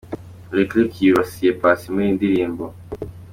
[0.55, 2.65] Licklick yibasiye Paccy muri iyi ndirimbo.